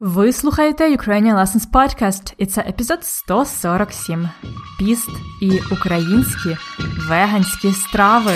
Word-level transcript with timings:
Ви 0.00 0.32
слухаєте 0.32 0.96
Ukrainian 0.96 1.34
Lessons 1.34 1.70
Podcast, 1.70 2.34
і 2.36 2.46
це 2.46 2.60
епізод 2.60 3.04
147. 3.04 4.28
Піст 4.78 5.10
і 5.42 5.60
українські 5.72 6.56
веганські 7.08 7.72
страви. 7.72 8.32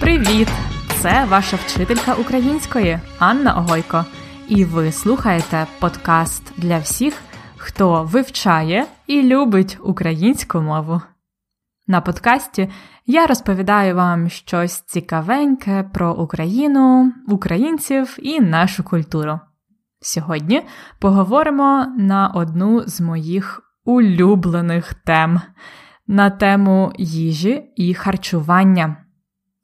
Привіт! 0.00 0.48
Це 1.02 1.24
ваша 1.24 1.58
вчителька 1.66 2.14
української 2.14 2.98
Анна 3.18 3.54
Огойко. 3.54 4.04
І 4.48 4.64
ви 4.64 4.92
слухаєте 4.92 5.66
подкаст 5.80 6.42
для 6.56 6.78
всіх 6.78 7.14
хто 7.66 8.04
вивчає 8.04 8.86
і 9.06 9.22
любить 9.22 9.78
українську 9.82 10.60
мову. 10.60 11.00
На 11.86 12.00
подкасті 12.00 12.70
я 13.06 13.26
розповідаю 13.26 13.94
вам 13.94 14.28
щось 14.28 14.80
цікавеньке 14.80 15.90
про 15.94 16.14
Україну, 16.14 17.12
українців 17.28 18.16
і 18.18 18.40
нашу 18.40 18.84
культуру. 18.84 19.40
Сьогодні 20.00 20.62
поговоримо 21.00 21.86
на 21.98 22.28
одну 22.28 22.82
з 22.86 23.00
моїх 23.00 23.62
улюблених 23.84 24.94
тем 24.94 25.40
на 26.06 26.30
тему 26.30 26.92
їжі 26.98 27.72
і 27.76 27.94
харчування. 27.94 28.96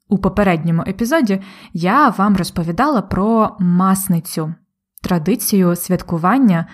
У 0.09 0.17
попередньому 0.17 0.83
епізоді 0.87 1.41
я 1.73 2.09
вам 2.09 2.37
розповідала 2.37 3.01
про 3.01 3.55
масницю, 3.59 4.53
традицію 5.03 5.75
святкування 5.75 6.65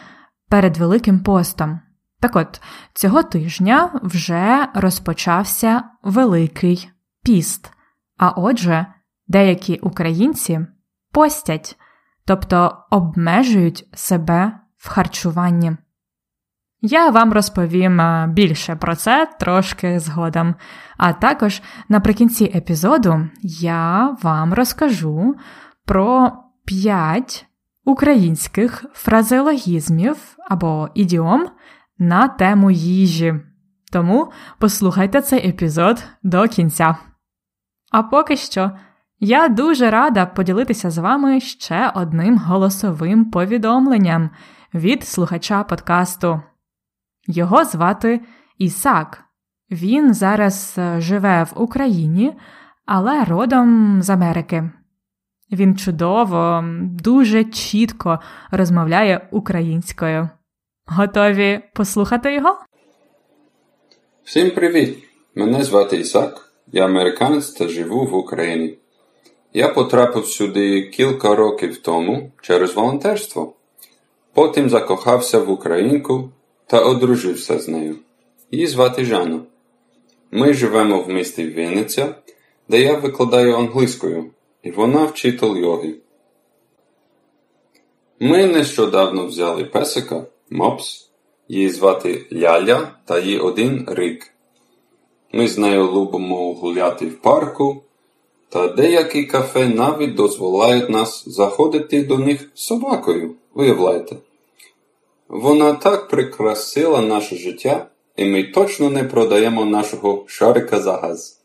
перед 0.49 0.77
Великим 0.77 1.19
постом. 1.19 1.79
Так 2.19 2.35
от, 2.35 2.61
цього 2.93 3.23
тижня 3.23 3.89
вже 4.03 4.67
розпочався 4.73 5.83
Великий 6.03 6.89
піст, 7.23 7.71
а 8.17 8.29
отже, 8.29 8.85
деякі 9.27 9.77
українці 9.77 10.59
постять, 11.11 11.75
тобто 12.25 12.77
обмежують 12.89 13.89
себе 13.93 14.59
в 14.77 14.89
харчуванні. 14.89 15.77
Я 16.81 17.09
вам 17.09 17.33
розповім 17.33 18.01
е, 18.01 18.27
більше 18.27 18.75
про 18.75 18.95
це 18.95 19.27
трошки 19.39 19.99
згодом. 19.99 20.55
А 20.97 21.13
також 21.13 21.61
наприкінці 21.89 22.51
епізоду 22.55 23.27
я 23.43 24.15
вам 24.21 24.53
розкажу 24.53 25.35
про 25.85 26.31
5 26.65 27.48
українських 27.89 28.85
фразеологізмів 28.93 30.17
або 30.49 30.89
ідіом 30.93 31.47
на 31.97 32.27
тему 32.27 32.71
їжі. 32.71 33.35
Тому 33.91 34.31
послухайте 34.59 35.21
цей 35.21 35.49
епізод 35.49 36.03
до 36.23 36.47
кінця. 36.47 36.97
А 37.91 38.03
поки 38.03 38.37
що 38.37 38.71
я 39.19 39.47
дуже 39.47 39.91
рада 39.91 40.25
поділитися 40.25 40.89
з 40.89 40.97
вами 40.97 41.39
ще 41.39 41.91
одним 41.95 42.37
голосовим 42.37 43.31
повідомленням 43.31 44.29
від 44.73 45.03
слухача 45.03 45.63
подкасту. 45.63 46.41
Його 47.27 47.63
звати 47.63 48.21
Ісак. 48.57 49.23
Він 49.71 50.13
зараз 50.13 50.75
е, 50.77 51.01
живе 51.01 51.43
в 51.43 51.51
Україні, 51.55 52.37
але 52.85 53.23
родом 53.23 54.01
з 54.01 54.09
Америки. 54.09 54.71
Він 55.51 55.77
чудово, 55.77 56.63
дуже 57.03 57.43
чітко 57.43 58.19
розмовляє 58.51 59.27
українською. 59.31 60.29
Готові 60.85 61.61
послухати 61.73 62.33
його? 62.33 62.57
Всім 64.23 64.51
привіт! 64.51 64.97
Мене 65.35 65.63
звати 65.63 65.97
Ісак, 65.97 66.51
я 66.71 66.85
американець 66.85 67.49
та 67.49 67.67
живу 67.67 68.05
в 68.05 68.13
Україні. 68.13 68.77
Я 69.53 69.69
потрапив 69.69 70.25
сюди 70.25 70.81
кілька 70.81 71.35
років 71.35 71.77
тому 71.77 72.31
через 72.41 72.73
волонтерство. 72.73 73.53
Потім 74.33 74.69
закохався 74.69 75.39
в 75.39 75.49
українку 75.49 76.29
та 76.67 76.79
одружився 76.81 77.59
з 77.59 77.67
нею. 77.67 77.95
Її 78.51 78.67
звати 78.67 79.05
Жанна. 79.05 79.39
Ми 80.31 80.53
живемо 80.53 81.01
в 81.01 81.09
місті 81.09 81.43
Вінниця, 81.43 82.15
де 82.69 82.81
я 82.81 82.93
викладаю 82.93 83.55
англійською 83.55 84.31
і 84.63 84.71
вона 84.71 85.05
вчитель 85.05 85.55
йоги. 85.55 85.95
Ми 88.19 88.45
нещодавно 88.45 89.25
взяли 89.25 89.65
песика 89.65 90.25
Мопс, 90.49 91.09
її 91.47 91.69
звати 91.69 92.25
Ляля 92.33 92.91
та 93.05 93.19
їй 93.19 93.39
один 93.39 93.85
рік. 93.87 94.33
Ми 95.31 95.47
з 95.47 95.57
нею 95.57 95.91
любимо 95.91 96.53
гуляти 96.53 97.05
в 97.05 97.21
парку, 97.21 97.83
та 98.49 98.67
деякі 98.67 99.23
кафе 99.23 99.67
навіть 99.67 100.15
дозволяють 100.15 100.89
нас 100.89 101.23
заходити 101.27 102.03
до 102.03 102.17
них 102.17 102.51
собакою, 102.53 103.35
виявляєте. 103.53 104.15
Вона 105.27 105.73
так 105.73 106.07
прикрасила 106.07 107.01
наше 107.01 107.35
життя, 107.35 107.87
і 108.15 108.25
ми 108.25 108.43
точно 108.43 108.89
не 108.89 109.03
продаємо 109.03 109.65
нашого 109.65 110.23
шарика 110.27 110.79
за 110.79 110.93
газ. 110.93 111.38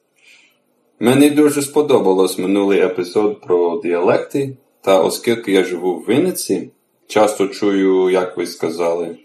Мені 1.00 1.30
дуже 1.30 1.62
сподобалось 1.62 2.38
минулий 2.38 2.80
епізод 2.80 3.40
про 3.40 3.80
діалекти, 3.84 4.56
та 4.80 5.02
оскільки 5.02 5.52
я 5.52 5.64
живу 5.64 5.94
в 5.94 6.04
Вінниці, 6.08 6.70
часто 7.06 7.48
чую, 7.48 8.10
як 8.10 8.36
ви 8.36 8.46
сказали, 8.46 9.16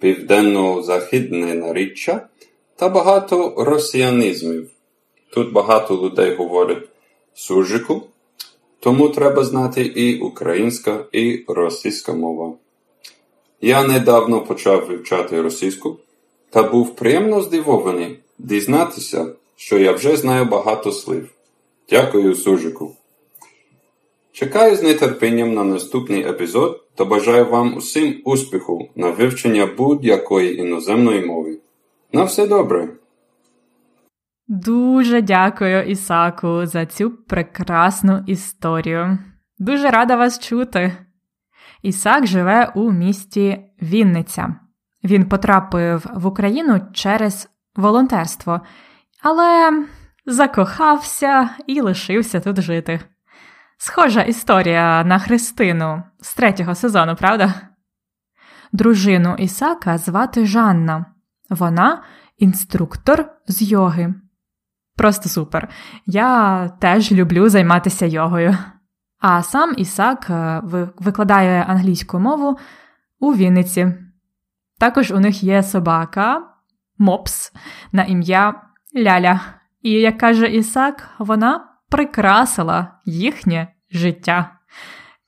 південно-західне 0.00 1.54
наріччя 1.54 2.28
та 2.76 2.88
багато 2.88 3.54
росіянізмів. 3.56 4.70
Тут 5.30 5.52
багато 5.52 5.96
людей 5.96 6.34
говорять 6.34 6.88
суржику, 7.34 8.02
тому 8.80 9.08
треба 9.08 9.44
знати 9.44 9.82
і 9.82 10.18
українська, 10.18 11.04
і 11.12 11.44
російська 11.48 12.12
мова. 12.12 12.52
Я 13.60 13.86
недавно 13.86 14.40
почав 14.40 14.86
вивчати 14.86 15.42
російську 15.42 15.96
та 16.50 16.62
був 16.62 16.96
приємно 16.96 17.42
здивований 17.42 18.18
дізнатися 18.38 19.26
що 19.58 19.78
я 19.78 19.92
вже 19.92 20.16
знаю 20.16 20.44
багато 20.44 20.92
слів. 20.92 21.30
Дякую, 21.90 22.34
Сужику. 22.34 22.96
Чекаю 24.32 24.76
з 24.76 24.82
нетерпінням 24.82 25.54
на 25.54 25.64
наступний 25.64 26.22
епізод 26.22 26.84
та 26.94 27.04
бажаю 27.04 27.46
вам 27.46 27.76
усім 27.76 28.22
успіху 28.24 28.88
на 28.96 29.10
вивчення 29.10 29.66
будь-якої 29.66 30.60
іноземної 30.60 31.26
мови. 31.26 31.58
На 32.12 32.24
все 32.24 32.46
добре! 32.46 32.88
Дуже 34.48 35.22
дякую, 35.22 35.82
Ісаку, 35.82 36.66
за 36.66 36.86
цю 36.86 37.10
прекрасну 37.10 38.24
історію. 38.26 39.18
Дуже 39.58 39.90
рада 39.90 40.16
вас 40.16 40.38
чути. 40.38 40.96
Ісак 41.82 42.26
живе 42.26 42.72
у 42.74 42.92
місті 42.92 43.58
Вінниця. 43.82 44.54
Він 45.04 45.28
потрапив 45.28 46.06
в 46.14 46.26
Україну 46.26 46.80
через 46.92 47.48
волонтерство 47.76 48.60
але 49.22 49.84
закохався 50.26 51.50
і 51.66 51.80
лишився 51.80 52.40
тут 52.40 52.60
жити. 52.60 53.00
Схожа 53.78 54.22
історія 54.22 55.04
на 55.04 55.18
Христину 55.18 56.02
з 56.20 56.34
третього 56.34 56.74
сезону, 56.74 57.16
правда? 57.16 57.54
Дружину 58.72 59.34
Ісака 59.38 59.98
звати 59.98 60.46
Жанна. 60.46 61.04
Вона 61.50 62.02
інструктор 62.38 63.32
з 63.48 63.62
йоги. 63.62 64.14
Просто 64.96 65.28
супер. 65.28 65.68
Я 66.06 66.68
теж 66.68 67.12
люблю 67.12 67.48
займатися 67.48 68.06
йогою. 68.06 68.56
А 69.20 69.42
сам 69.42 69.74
Ісак 69.76 70.26
е, 70.30 70.62
викладає 70.98 71.64
англійську 71.68 72.18
мову 72.18 72.58
у 73.20 73.34
Вінниці. 73.34 73.94
Також 74.78 75.10
у 75.10 75.20
них 75.20 75.42
є 75.42 75.62
собака 75.62 76.42
Мопс 76.98 77.52
на 77.92 78.04
ім'я 78.04 78.67
Ляля. 79.02 79.40
І, 79.82 79.90
як 79.90 80.18
каже 80.18 80.46
Ісак, 80.46 81.08
вона 81.18 81.68
прикрасила 81.88 83.00
їхнє 83.04 83.68
життя. 83.90 84.50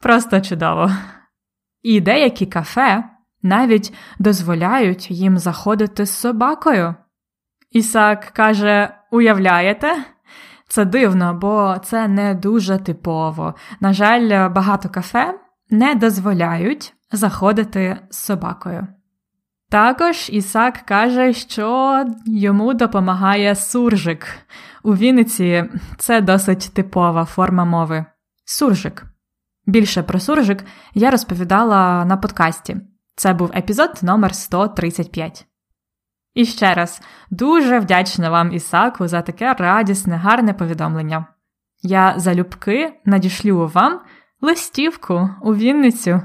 Просто 0.00 0.40
чудово. 0.40 0.90
І 1.82 2.00
деякі 2.00 2.46
кафе 2.46 3.05
навіть 3.43 3.94
дозволяють 4.19 5.11
їм 5.11 5.38
заходити 5.38 6.06
з 6.06 6.11
собакою. 6.11 6.94
Ісак 7.70 8.25
каже: 8.25 8.94
Уявляєте? 9.11 10.05
Це 10.69 10.84
дивно, 10.84 11.34
бо 11.34 11.76
це 11.84 12.08
не 12.08 12.34
дуже 12.34 12.78
типово. 12.78 13.55
На 13.81 13.93
жаль, 13.93 14.49
багато 14.49 14.88
кафе 14.88 15.40
не 15.70 15.94
дозволяють 15.94 16.94
заходити 17.12 18.00
з 18.11 18.17
собакою. 18.19 18.87
Також 19.70 20.31
Ісак 20.31 20.82
каже, 20.84 21.32
що 21.32 22.05
йому 22.26 22.75
допомагає 22.75 23.55
суржик. 23.55 24.26
У 24.82 24.96
Вінниці 24.96 25.64
це 25.99 26.20
досить 26.20 26.70
типова 26.75 27.25
форма 27.25 27.64
мови. 27.64 28.05
Суржик. 28.44 29.05
Більше 29.67 30.02
про 30.02 30.20
суржик 30.20 30.64
я 30.94 31.11
розповідала 31.11 32.05
на 32.05 32.17
подкасті. 32.17 32.76
Це 33.17 33.34
був 33.34 33.52
епізод 33.56 33.90
номер 34.02 34.34
135. 34.34 35.46
І 36.34 36.44
ще 36.44 36.75
раз 36.75 37.02
дуже 37.31 37.78
вдячна 37.78 38.31
вам, 38.31 38.52
Ісаку, 38.52 39.08
за 39.08 39.22
таке 39.22 39.55
радісне, 39.55 40.17
гарне 40.17 40.55
повідомлення. 40.55 41.26
Я 41.82 42.14
залюбки 42.17 43.00
надішлю 43.05 43.70
вам 43.75 44.00
листівку 44.40 45.31
у 45.43 45.55
Вінницю. 45.55 46.22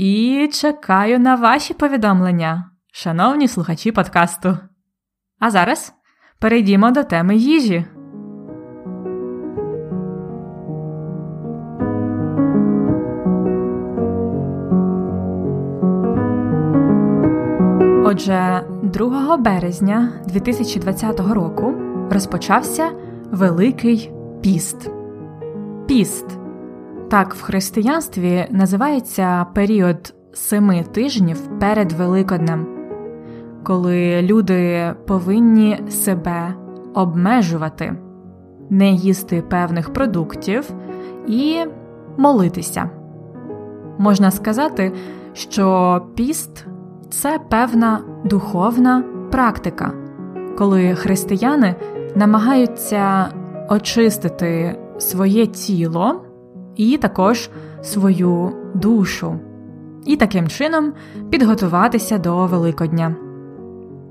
І 0.00 0.48
чекаю 0.52 1.18
на 1.18 1.34
ваші 1.34 1.74
повідомлення, 1.74 2.70
шановні 2.92 3.48
слухачі 3.48 3.92
подкасту. 3.92 4.58
А 5.38 5.50
зараз 5.50 5.92
перейдімо 6.38 6.90
до 6.90 7.04
теми 7.04 7.36
їжі. 7.36 7.84
Отже, 18.04 18.62
2 18.82 19.36
березня 19.36 20.12
2020 20.26 21.20
року 21.20 21.74
розпочався 22.10 22.90
Великий 23.30 24.12
піст. 24.42 24.90
Піст 25.86 26.37
так 27.08 27.34
в 27.34 27.42
християнстві 27.42 28.46
називається 28.50 29.46
період 29.54 30.14
семи 30.32 30.84
тижнів 30.92 31.58
перед 31.60 31.92
Великоднем, 31.92 32.66
коли 33.64 34.22
люди 34.22 34.94
повинні 35.06 35.80
себе 35.90 36.54
обмежувати, 36.94 37.94
не 38.70 38.90
їсти 38.90 39.42
певних 39.42 39.92
продуктів 39.92 40.70
і 41.26 41.64
молитися. 42.16 42.90
Можна 43.98 44.30
сказати, 44.30 44.92
що 45.32 46.00
піст 46.14 46.66
це 47.10 47.40
певна 47.50 48.00
духовна 48.24 49.04
практика, 49.30 49.92
коли 50.58 50.94
християни 50.94 51.74
намагаються 52.16 53.28
очистити 53.70 54.78
своє 54.98 55.46
тіло 55.46 56.27
і 56.78 56.96
також 56.96 57.50
свою 57.82 58.52
душу, 58.74 59.34
і 60.06 60.16
таким 60.16 60.48
чином 60.48 60.92
підготуватися 61.30 62.18
до 62.18 62.46
Великодня. 62.46 63.14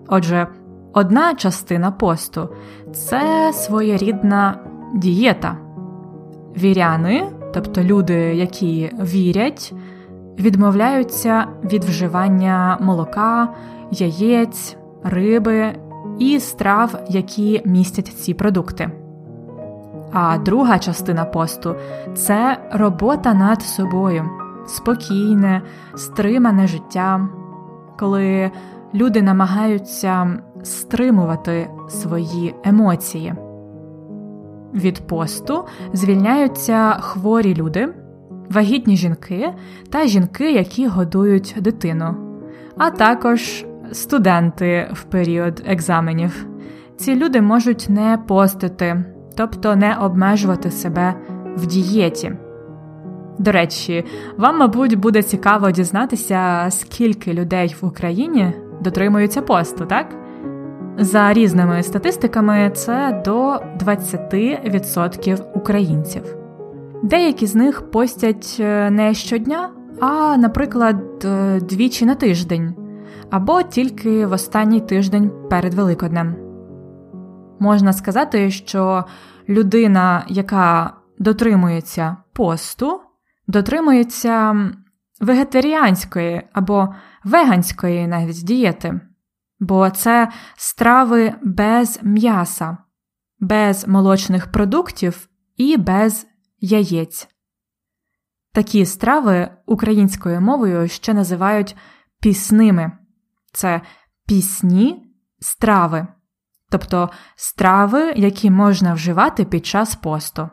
Отже, 0.08 0.48
одна 0.94 1.36
частина 1.36 1.92
посту 1.92 2.50
це 2.94 3.52
своєрідна 3.54 4.60
дієта. 4.96 5.58
Віряни, 6.58 7.24
тобто 7.54 7.84
люди, 7.84 8.14
які 8.14 8.92
вірять, 9.02 9.74
відмовляються 10.40 11.48
від 11.64 11.84
вживання 11.84 12.78
молока, 12.82 13.54
яєць, 13.92 14.78
риби 15.04 15.76
і 16.20 16.40
страв, 16.40 17.00
які 17.10 17.62
містять 17.66 18.08
ці 18.08 18.34
продукти. 18.34 18.92
А 20.12 20.38
друга 20.38 20.80
частина 20.80 21.26
посту 21.26 21.76
це 22.16 22.58
робота 22.72 23.34
над 23.34 23.62
собою, 23.62 24.30
спокійне, 24.68 25.62
стримане 25.96 26.68
життя, 26.68 27.30
коли 28.00 28.52
люди 28.94 29.22
намагаються 29.22 30.40
стримувати 30.64 31.70
свої 31.90 32.56
емоції. 32.64 33.34
Від 34.74 35.08
посту 35.08 35.66
звільняються 35.94 36.92
хворі 36.92 37.56
люди, 37.56 37.90
вагітні 38.50 38.98
жінки 38.98 39.54
та 39.90 40.08
жінки, 40.08 40.52
які 40.52 40.88
годують 40.88 41.56
дитину, 41.60 42.16
а 42.78 42.90
також 42.90 43.66
студенти 43.92 44.90
в 44.94 45.04
період 45.04 45.64
екзаменів. 45.68 46.48
Ці 46.98 47.16
люди 47.16 47.42
можуть 47.42 47.86
не 47.90 48.18
постити, 48.28 49.06
тобто 49.38 49.76
не 49.76 49.96
обмежувати 49.96 50.72
себе 50.72 51.14
в 51.56 51.66
дієті. 51.66 52.34
До 53.40 53.52
речі, 53.52 54.06
вам, 54.38 54.58
мабуть, 54.60 54.96
буде 54.96 55.24
цікаво 55.24 55.72
дізнатися, 55.72 56.68
скільки 56.70 57.34
людей 57.34 57.76
в 57.82 57.86
Україні 57.86 58.54
дотримуються 58.82 59.42
посту, 59.42 59.86
так? 59.86 60.16
За 61.00 61.34
різними 61.34 61.84
статистиками, 61.84 62.72
це 62.76 63.22
до 63.26 63.62
20% 63.86 65.44
українців. 65.54 66.24
Деякі 67.04 67.46
з 67.46 67.56
них 67.56 67.92
постять 67.92 68.58
е, 68.60 68.90
не 68.90 69.14
щодня, 69.14 69.70
а, 70.00 70.38
наприклад, 70.38 71.26
е, 71.26 71.60
двічі 71.62 72.06
на 72.06 72.16
тиждень, 72.16 72.76
або 73.30 73.62
тільки 73.64 74.26
в 74.26 74.32
останній 74.32 74.80
тиждень 74.80 75.32
перед 75.50 75.74
Великоднем. 75.74 76.47
Можна 77.60 77.94
сказати, 77.94 78.52
що 78.52 79.06
людина, 79.50 80.26
яка 80.28 80.94
дотримується 81.20 82.18
посту, 82.34 83.02
дотримується 83.48 84.56
вегетаріанської 85.22 86.42
або 86.54 86.94
веганської 87.24 88.08
навіть 88.08 88.44
дієти, 88.44 89.02
бо 89.60 89.90
це 89.90 90.32
страви 90.56 91.34
без 91.44 92.00
м'яса, 92.04 92.78
без 93.40 93.88
молочних 93.88 94.52
продуктів 94.52 95.30
і 95.58 95.78
без 95.78 96.28
яєць. 96.60 97.28
Такі 98.54 98.86
страви 98.86 99.50
українською 99.66 100.42
мовою 100.42 100.88
ще 100.88 101.14
називають 101.14 101.76
пісними. 102.22 102.92
Це 103.54 103.82
пісні 104.28 105.14
страви 105.40 106.08
тобто 106.70 107.10
страви, 107.36 108.14
які 108.16 108.52
можна 108.52 108.94
вживати 108.94 109.46
під 109.46 109.66
час 109.66 109.96
посту. 109.96 110.50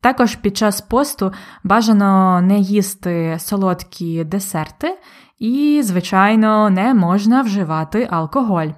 Також 0.00 0.36
під 0.36 0.56
час 0.56 0.80
посту 0.80 1.32
бажано 1.64 2.40
не 2.40 2.58
їсти 2.58 3.36
солодкі 3.38 4.24
десерти 4.24 4.98
і, 5.38 5.82
звичайно, 5.84 6.70
не 6.70 6.94
можна 6.94 7.42
вживати 7.42 8.08
алкоголь. 8.10 8.68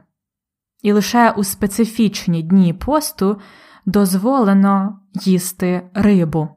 І 0.83 0.93
лише 0.93 1.31
у 1.31 1.45
специфічні 1.45 2.43
дні 2.43 2.73
посту 2.73 3.41
дозволено 3.87 5.01
їсти 5.15 5.91
рибу. 5.95 6.49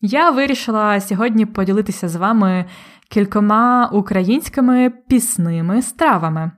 Я 0.00 0.30
вирішила 0.30 1.00
сьогодні 1.00 1.46
поділитися 1.46 2.08
з 2.08 2.16
вами 2.16 2.64
кількома 3.10 3.90
українськими 3.92 4.90
пісними 4.90 5.82
стравами. 5.82 6.52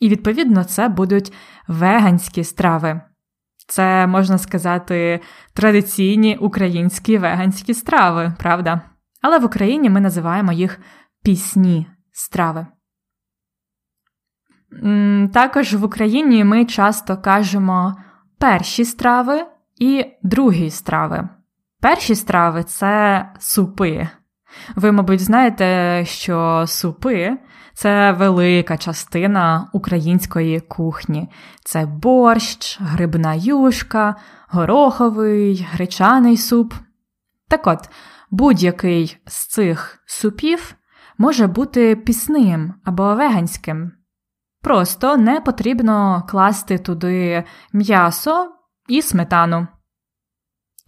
І, 0.00 0.08
відповідно, 0.08 0.64
це 0.64 0.88
будуть 0.88 1.32
веганські 1.68 2.44
страви. 2.44 3.00
Це, 3.68 4.06
можна 4.06 4.38
сказати, 4.38 5.20
традиційні 5.52 6.36
українські 6.36 7.18
веганські 7.18 7.74
страви, 7.74 8.32
правда? 8.38 8.80
Але 9.22 9.38
в 9.38 9.44
Україні 9.44 9.90
ми 9.90 10.00
називаємо 10.00 10.52
їх 10.52 10.80
пісні 11.22 11.86
страви. 12.12 12.66
Також 15.32 15.74
в 15.74 15.84
Україні 15.84 16.44
ми 16.44 16.64
часто 16.64 17.16
кажемо 17.16 17.96
перші 18.38 18.84
страви 18.84 19.46
і 19.78 20.04
другі 20.22 20.70
страви. 20.70 21.28
Перші 21.80 22.14
страви 22.14 22.62
це 22.62 23.26
супи. 23.38 24.08
Ви, 24.76 24.92
мабуть, 24.92 25.20
знаєте, 25.20 26.02
що 26.04 26.64
супи 26.66 27.38
це 27.76 28.12
велика 28.12 28.76
частина 28.76 29.70
української 29.72 30.60
кухні. 30.60 31.28
Це 31.64 31.86
борщ, 31.86 32.78
грибна 32.80 33.34
юшка, 33.34 34.16
гороховий, 34.48 35.68
гречаний 35.72 36.36
суп. 36.36 36.74
Так 37.48 37.66
от, 37.66 37.90
будь-який 38.30 39.18
з 39.26 39.46
цих 39.46 39.98
супів 40.06 40.74
може 41.18 41.46
бути 41.46 41.96
пісним 41.96 42.74
або 42.84 43.14
веганським. 43.14 43.92
Просто 44.62 45.16
не 45.16 45.40
потрібно 45.40 46.26
класти 46.28 46.78
туди 46.78 47.44
м'ясо 47.72 48.52
і 48.88 49.02
сметану. 49.02 49.66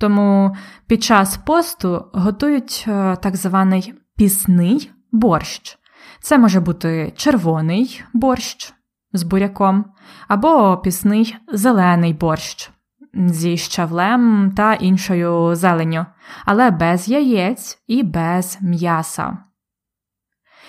Тому 0.01 0.57
під 0.87 1.03
час 1.03 1.37
посту 1.37 2.11
готують 2.13 2.85
е, 2.89 3.17
так 3.17 3.37
званий 3.37 3.95
пісний 4.17 4.91
борщ. 5.13 5.78
Це 6.21 6.39
може 6.39 6.61
бути 6.61 7.13
червоний 7.17 8.05
борщ 8.13 8.75
з 9.13 9.23
буряком, 9.23 9.85
або 10.29 10.77
пісний 10.77 11.37
зелений 11.53 12.13
борщ 12.13 12.71
зі 13.15 13.57
щавлем 13.57 14.53
та 14.57 14.75
іншою 14.75 15.55
зеленню, 15.55 16.07
але 16.45 16.71
без 16.71 17.09
яєць 17.09 17.83
і 17.87 18.03
без 18.03 18.59
м'яса. 18.61 19.39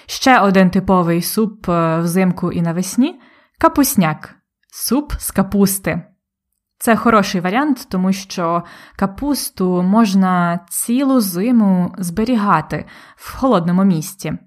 Ще 0.06 0.40
один 0.40 0.70
типовий 0.70 1.22
суп 1.22 1.70
е, 1.70 2.00
взимку 2.00 2.52
і 2.52 2.62
навесні 2.62 3.20
капусняк 3.60 4.36
суп 4.72 5.14
з 5.20 5.32
капусти. 5.32 6.02
Це 6.78 6.96
хороший 6.96 7.42
варіант, 7.42 7.88
тому 7.90 8.14
що 8.14 8.64
капусту 8.96 9.82
можна 9.84 10.60
цілу 10.70 11.20
зиму 11.20 11.96
зберігати 11.98 12.86
в 13.16 13.38
холодному 13.38 13.84
місці. 13.84 14.38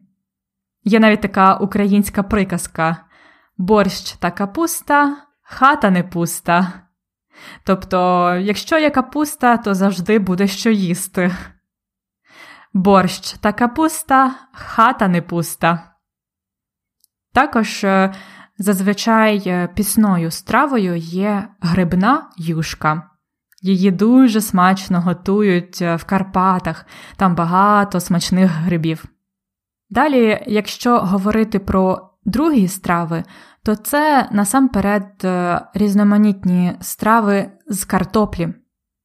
Є 0.84 1.00
навіть 1.00 1.20
така 1.20 1.54
українська 1.54 2.22
приказка 2.22 2.96
борщ 3.58 4.12
та 4.12 4.30
капуста, 4.30 5.16
хата 5.42 5.90
не 5.90 6.02
пуста. 6.02 6.72
Тобто, 7.64 8.28
якщо 8.34 8.78
є 8.78 8.90
капуста, 8.90 9.56
то 9.56 9.74
завжди 9.74 10.18
буде 10.18 10.46
що 10.46 10.70
їсти. 10.70 11.36
Борщ 12.72 13.32
та 13.32 13.52
капуста, 13.52 14.34
хата 14.52 15.08
не 15.08 15.22
пуста. 15.22 15.92
Також 17.32 17.84
е, 17.84 18.14
зазвичай 18.58 19.42
е, 19.46 19.68
пісною 19.74 20.30
стравою 20.30 20.96
є 20.96 21.48
грибна 21.60 22.30
юшка. 22.36 23.10
Її 23.62 23.90
дуже 23.90 24.40
смачно 24.40 25.00
готують 25.00 25.82
е, 25.82 25.96
в 25.96 26.04
Карпатах, 26.04 26.86
там 27.16 27.34
багато 27.34 28.00
смачних 28.00 28.50
грибів. 28.50 29.04
Далі, 29.92 30.44
якщо 30.46 30.98
говорити 30.98 31.58
про 31.58 32.10
другі 32.24 32.68
страви, 32.68 33.24
то 33.64 33.76
це 33.76 34.28
насамперед 34.32 35.26
різноманітні 35.74 36.76
страви 36.80 37.50
з 37.68 37.84
картоплі. 37.84 38.48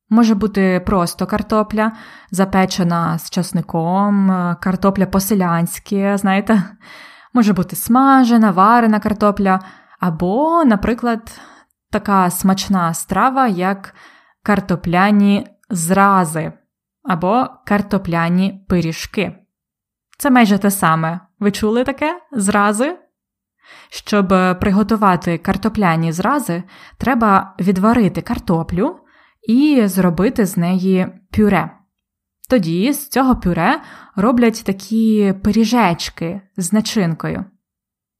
Може 0.09 0.35
бути 0.35 0.83
просто 0.85 1.25
картопля, 1.25 1.91
запечена 2.31 3.17
з 3.17 3.29
часником, 3.29 4.27
картопля 4.61 5.05
по-селянськи, 5.05 6.17
знаєте, 6.17 6.63
може 7.33 7.53
бути 7.53 7.75
смажена, 7.75 8.51
варена 8.51 8.99
картопля, 8.99 9.59
або, 9.99 10.63
наприклад, 10.65 11.39
така 11.91 12.29
смачна 12.29 12.93
страва, 12.93 13.47
як 13.47 13.95
картопляні 14.43 15.47
зрази, 15.69 16.53
або 17.03 17.47
картопляні 17.65 18.65
пиріжки. 18.69 19.46
Це 20.17 20.29
майже 20.29 20.57
те 20.57 20.71
саме. 20.71 21.19
Ви 21.39 21.51
чули 21.51 21.83
таке? 21.83 22.21
Зрази? 22.31 22.97
Щоб 23.89 24.27
приготувати 24.59 25.37
картопляні 25.37 26.11
зрази, 26.11 26.63
треба 26.97 27.55
відварити 27.59 28.21
картоплю 28.21 28.99
і 29.47 29.87
зробити 29.87 30.45
з 30.45 30.57
неї 30.57 31.07
пюре. 31.31 31.71
Тоді 32.49 32.93
з 32.93 33.09
цього 33.09 33.35
пюре 33.35 33.81
роблять 34.15 34.63
такі 34.65 35.33
пиріжечки 35.43 36.41
з 36.57 36.73
начинкою. 36.73 37.45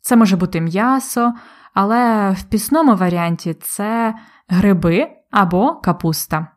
Це 0.02 0.16
може 0.16 0.38
бути 0.38 0.62
м'ясо, 0.62 1.34
але 1.74 2.32
в 2.32 2.44
пісному 2.44 2.96
варіанті 2.96 3.54
це 3.54 4.16
гриби 4.48 5.08
або 5.32 5.76
капуста. 5.76 6.48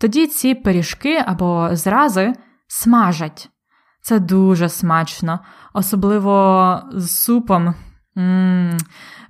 Тоді 0.00 0.26
ці 0.26 0.54
пиріжки 0.54 1.22
або 1.26 1.68
зрази 1.72 2.32
смажать. 2.66 3.50
Це 4.04 4.20
дуже 4.20 4.68
смачно, 4.68 5.40
особливо 5.72 6.82
з 6.92 7.10
супом. 7.10 7.74
М-м, 8.18 8.76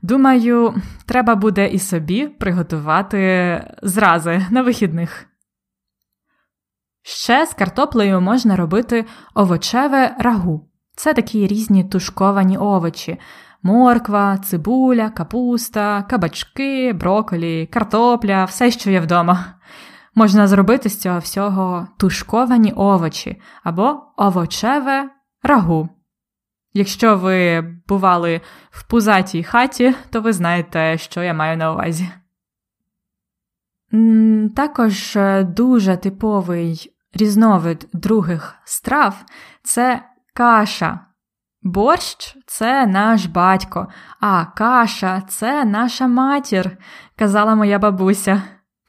Думаю, 0.03 0.75
треба 1.07 1.35
буде 1.35 1.67
і 1.67 1.79
собі 1.79 2.27
приготувати 2.27 3.63
зрази 3.83 4.47
на 4.51 4.63
вихідних. 4.63 5.27
Ще 7.03 7.47
з 7.47 7.55
картоплею 7.55 8.21
можна 8.21 8.57
робити 8.57 9.05
овочеве 9.35 10.17
рагу. 10.19 10.71
Це 10.97 11.15
такі 11.15 11.47
різні 11.47 11.85
тушковані 11.85 12.59
овочі: 12.59 13.19
морква, 13.63 14.39
цибуля, 14.39 15.11
капуста, 15.11 16.03
кабачки, 16.03 16.93
броколі, 16.93 17.67
картопля, 17.67 18.45
все, 18.45 18.71
що 18.71 18.91
є 18.91 19.01
вдома. 19.01 19.55
Можна 20.15 20.47
зробити 20.49 20.89
з 20.89 21.01
цього 21.01 21.19
всього 21.19 21.89
тушковані 21.99 22.73
овочі 22.73 23.41
або 23.63 24.03
овочеве 24.17 25.11
рагу. 25.43 25.89
Якщо 26.73 27.17
ви 27.17 27.61
бували 27.89 28.41
в 28.71 28.83
пузатій 28.83 29.43
хаті, 29.43 29.95
то 30.11 30.21
ви 30.21 30.33
знаєте, 30.33 30.99
що 30.99 31.23
я 31.23 31.35
маю 31.35 31.57
на 31.57 31.73
увазі. 31.73 32.09
Також 34.57 35.17
е, 35.17 35.45
дуже 35.45 35.97
типовий 35.97 36.93
різновид 37.15 37.89
других 37.93 38.55
страв 38.65 39.25
це 39.63 40.03
каша. 40.35 41.01
Борщ 41.63 42.37
це 42.47 42.87
наш 42.87 43.27
батько, 43.27 43.89
а 44.21 44.45
каша 44.45 45.23
це 45.29 45.65
наша 45.65 46.07
матір, 46.07 46.77
казала 47.17 47.55
моя 47.55 47.79
бабуся. 47.79 48.43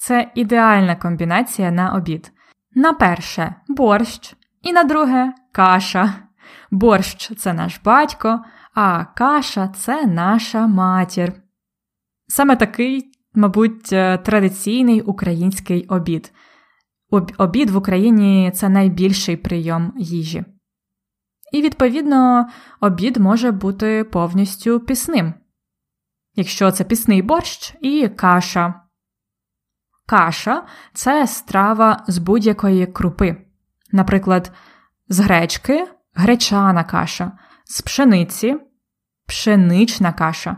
Це 0.08 0.32
ідеальна 0.36 0.96
комбінація 0.96 1.72
на 1.72 1.96
обід. 1.96 2.32
На 2.76 2.94
перше 2.94 3.56
борщ, 3.68 4.36
і 4.62 4.74
на 4.74 4.84
друге 4.84 5.34
каша. 5.52 6.14
Борщ 6.72 7.36
це 7.38 7.54
наш 7.54 7.80
батько, 7.84 8.44
а 8.74 9.06
каша 9.06 9.68
це 9.68 10.06
наша 10.06 10.68
матір. 10.68 11.34
Саме 12.28 12.56
такий, 12.56 13.12
мабуть, 13.34 13.94
е, 13.94 14.18
традиційний 14.18 15.02
український 15.02 15.88
обід. 15.88 16.34
Обід 17.38 17.70
в 17.70 17.78
Україні 17.78 18.52
це 18.56 18.70
найбільший 18.70 19.38
прийом 19.38 19.94
їжі. 19.98 20.46
І, 21.52 21.62
відповідно, 21.62 22.50
обід 22.80 23.18
може 23.18 23.52
бути 23.52 24.04
повністю 24.04 24.80
пісним. 24.80 25.34
Якщо 26.36 26.72
це 26.72 26.84
пісний 26.84 27.22
борщ 27.22 27.76
і 27.82 28.08
каша. 28.08 28.85
Каша 30.06 30.64
це 30.94 31.28
страва 31.28 32.04
з 32.08 32.18
будь-якої 32.18 32.86
крупи. 32.86 33.36
Наприклад, 33.92 34.52
з 35.10 35.20
гречки 35.20 35.88
гречана 36.14 36.84
каша, 36.84 37.32
з 37.66 37.82
пшениці 37.82 38.58
пшенична 39.28 40.14
каша, 40.14 40.58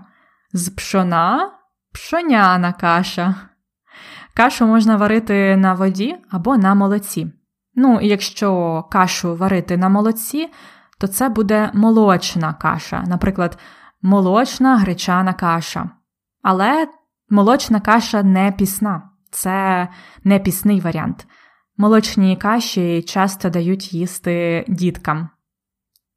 з 0.54 0.70
пшона 0.70 1.52
пшоняна 1.94 2.74
каша. 2.74 3.36
Кашу 4.34 4.66
можна 4.66 4.96
варити 4.96 5.58
на 5.58 5.74
воді 5.74 6.16
або 6.32 6.58
на 6.58 6.76
молоці. 6.76 7.34
Ну, 7.76 8.00
якщо 8.02 8.84
кашу 8.92 9.36
варити 9.36 9.78
на 9.78 9.90
молоці, 9.90 10.50
то 10.98 11.08
це 11.08 11.30
буде 11.30 11.72
молочна 11.74 12.54
каша, 12.54 13.04
наприклад, 13.08 13.58
молочна 14.02 14.78
гречана 14.78 15.34
каша. 15.34 15.90
Але 16.42 16.88
молочна 17.30 17.80
каша 17.80 18.24
не 18.24 18.52
пісна, 18.52 19.10
це 19.32 19.88
не 20.24 20.40
пісний 20.40 20.80
варіант. 20.80 21.28
Молочні 21.78 22.38
каші 22.38 23.02
часто 23.02 23.50
дають 23.50 23.94
їсти 23.94 24.66
діткам. 24.68 25.30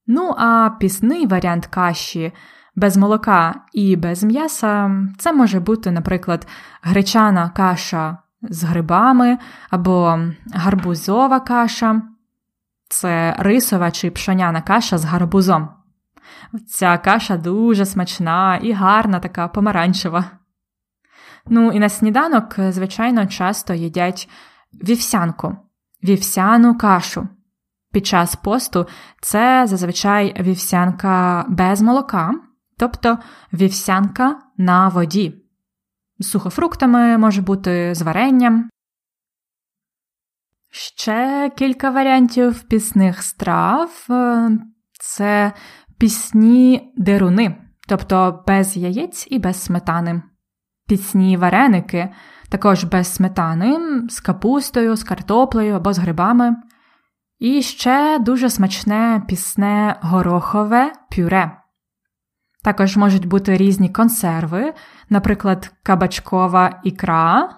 Ну, 0.06 0.34
а 0.38 0.70
пісний 0.80 1.26
варіант 1.26 1.66
каші 1.66 2.32
без 2.76 2.96
молока 2.96 3.54
і 3.72 3.96
без 3.96 4.24
м'яса 4.24 4.90
це 5.18 5.32
може 5.32 5.60
бути, 5.60 5.90
наприклад, 5.90 6.46
гречана 6.82 7.50
каша 7.50 8.18
з 8.42 8.64
грибами 8.64 9.38
або 9.70 10.18
гарбузова 10.54 11.40
каша, 11.40 12.02
це 12.88 13.36
рисова 13.38 13.90
чи 13.90 14.10
пшоняна 14.10 14.62
каша 14.62 14.98
з 14.98 15.04
гарбузом. 15.04 15.68
Ця 16.68 16.98
каша 16.98 17.36
дуже 17.36 17.86
смачна 17.86 18.56
і 18.56 18.72
гарна, 18.72 19.20
така 19.20 19.48
помаранчева. 19.48 20.24
Ну 21.52 21.72
і 21.72 21.78
на 21.78 21.88
сніданок, 21.88 22.54
звичайно, 22.58 23.26
часто 23.26 23.74
їдять 23.74 24.28
вівсянку, 24.72 25.56
вівсяну 26.04 26.78
кашу. 26.78 27.28
Під 27.92 28.06
час 28.06 28.36
посту 28.36 28.86
це 29.20 29.66
зазвичай 29.66 30.42
вівсянка 30.42 31.44
без 31.48 31.82
молока, 31.82 32.34
тобто 32.78 33.18
вівсянка 33.52 34.38
на 34.56 34.88
воді. 34.88 35.44
З 36.18 36.30
сухофруктами 36.30 37.18
може 37.18 37.42
бути 37.42 37.94
з 37.94 38.02
варенням. 38.02 38.70
Ще 40.70 41.50
кілька 41.56 41.90
варіантів 41.90 42.62
пісних 42.62 43.22
страв 43.22 44.06
це 45.00 45.52
пісні 45.98 46.92
деруни, 46.96 47.56
тобто 47.88 48.44
без 48.46 48.76
яєць 48.76 49.26
і 49.30 49.38
без 49.38 49.62
сметани. 49.62 50.22
Пісні 50.90 51.36
вареники, 51.36 52.08
також 52.48 52.84
без 52.84 53.14
сметани, 53.14 53.78
з 54.08 54.20
капустою, 54.20 54.96
з 54.96 55.04
картоплею 55.04 55.74
або 55.74 55.92
з 55.92 55.98
грибами. 55.98 56.56
І 57.38 57.62
ще 57.62 58.18
дуже 58.18 58.50
смачне 58.50 59.22
пісне 59.28 59.96
горохове 60.00 60.92
пюре. 61.16 61.50
Також 62.64 62.96
можуть 62.96 63.26
бути 63.26 63.56
різні 63.56 63.88
консерви, 63.88 64.72
наприклад, 65.10 65.72
кабачкова 65.82 66.80
ікра, 66.84 67.50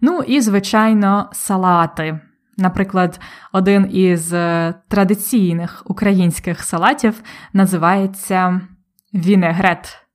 ну 0.00 0.22
і, 0.22 0.40
звичайно, 0.40 1.30
салати. 1.32 2.20
Наприклад, 2.56 3.20
один 3.52 3.90
із 3.92 4.32
е, 4.32 4.74
традиційних 4.88 5.82
українських 5.86 6.62
салатів 6.62 7.22
називається 7.52 8.60
вінегрет. 9.14 10.09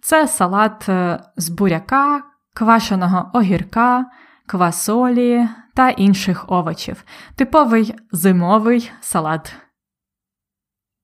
Це 0.00 0.28
салат 0.28 0.88
е, 0.88 1.20
з 1.36 1.48
буряка, 1.48 2.22
квашеного 2.54 3.30
огірка, 3.34 4.06
квасолі 4.46 5.48
та 5.74 5.90
інших 5.90 6.44
овочів, 6.48 7.04
типовий 7.36 7.94
зимовий 8.12 8.92
салат. 9.00 9.54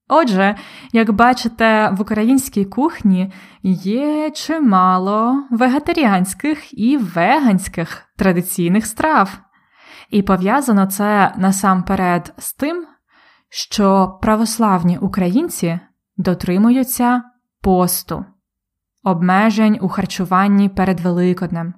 Отже, 0.08 0.56
як 0.92 1.12
бачите, 1.12 1.90
в 1.92 2.00
українській 2.00 2.64
кухні 2.64 3.32
є 3.62 4.30
чимало 4.30 5.44
вегетаріанських 5.50 6.78
і 6.78 6.96
веганських 6.96 8.02
традиційних 8.16 8.86
страв. 8.86 9.38
І 10.10 10.22
пов'язано 10.22 10.86
це 10.86 11.34
насамперед 11.36 12.34
з 12.38 12.52
тим, 12.52 12.86
що 13.48 14.18
православні 14.22 14.98
українці 14.98 15.78
дотримуються 16.16 17.22
посту, 17.62 18.24
обмежень 19.06 19.78
у 19.80 19.88
харчуванні 19.88 20.68
перед 20.68 21.00
Великоднем. 21.00 21.74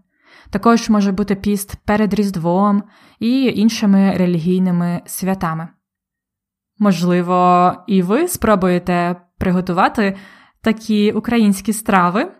Також 0.51 0.89
може 0.89 1.13
бути 1.13 1.35
піст 1.35 1.77
перед 1.85 2.15
Різдвом 2.15 2.83
і 3.21 3.45
іншими 3.45 4.13
релігійними 4.17 5.03
святами. 5.07 5.69
Можливо, 6.79 7.73
і 7.87 8.03
ви 8.03 8.29
спробуєте 8.29 9.17
приготувати 9.39 10.17
такі 10.61 11.13
українські 11.13 11.73
страви, 11.73 12.33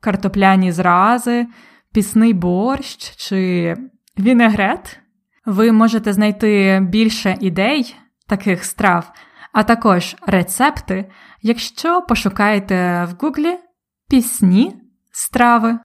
картопляні 0.00 0.72
зрази, 0.72 1.46
пісний 1.92 2.32
борщ 2.32 3.16
чи 3.16 3.74
вінегрет. 4.18 5.00
Ви 5.46 5.72
можете 5.72 6.12
знайти 6.12 6.80
більше 6.82 7.36
ідей 7.40 7.96
таких 8.28 8.64
страв, 8.64 9.12
а 9.52 9.62
також 9.62 10.16
рецепти, 10.26 11.10
якщо 11.42 12.02
пошукаєте 12.02 13.04
в 13.04 13.24
Гуглі 13.24 13.58
пісні 14.08 14.74
страви. 15.12 15.78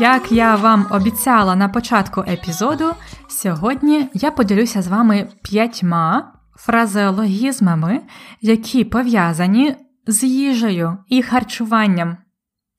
Як 0.00 0.32
я 0.32 0.56
вам 0.56 0.86
обіцяла 0.90 1.56
на 1.56 1.68
початку 1.68 2.20
епізоду, 2.20 2.94
сьогодні 3.28 4.08
я 4.14 4.30
поділюся 4.30 4.82
з 4.82 4.88
вами 4.88 5.28
п'ятьма 5.42 6.32
фразеологізмами, 6.56 8.00
які 8.40 8.84
пов'язані 8.84 9.76
з 10.08 10.24
їжею 10.24 10.98
і 11.08 11.22
харчуванням. 11.22 12.16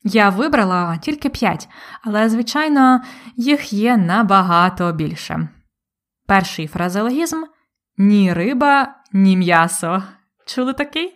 Я 0.03 0.29
вибрала 0.29 0.97
тільки 0.97 1.29
п'ять, 1.29 1.69
але, 2.01 2.29
звичайно, 2.29 3.01
їх 3.35 3.73
є 3.73 3.97
набагато 3.97 4.93
більше. 4.93 5.49
Перший 6.27 6.67
фразеологізм 6.67 7.43
ні 7.97 8.33
риба, 8.33 8.95
ні 9.13 9.37
м'ясо. 9.37 10.03
Чули 10.45 10.73
такий? 10.73 11.13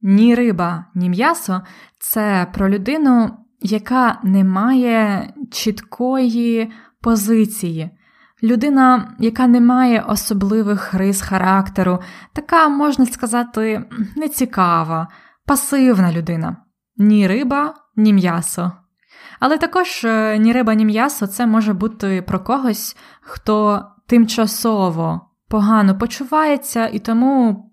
Ні 0.00 0.34
риба, 0.34 0.84
ні 0.94 1.08
м'ясо 1.08 1.62
це 1.98 2.46
про 2.54 2.70
людину, 2.70 3.38
яка 3.60 4.20
не 4.22 4.44
має 4.44 5.32
чіткої 5.52 6.72
позиції. 7.00 7.90
Людина, 8.42 9.14
яка 9.18 9.46
не 9.46 9.60
має 9.60 10.00
особливих 10.00 10.94
рис 10.94 11.20
характеру, 11.20 11.98
така, 12.32 12.68
можна 12.68 13.06
сказати, 13.06 13.84
нецікава, 14.16 15.08
пасивна 15.46 16.12
людина. 16.12 16.56
Ні 16.96 17.26
риба, 17.26 17.74
ні 17.96 18.12
м'ясо. 18.12 18.72
Але 19.40 19.58
також 19.58 20.04
е, 20.04 20.38
ні 20.38 20.52
риба, 20.52 20.74
ні 20.74 20.84
м'ясо 20.84 21.26
це 21.26 21.46
може 21.46 21.72
бути 21.72 22.22
про 22.22 22.40
когось, 22.40 22.96
хто 23.20 23.84
тимчасово 24.06 25.20
погано 25.48 25.98
почувається 25.98 26.86
і 26.86 26.98
тому 26.98 27.70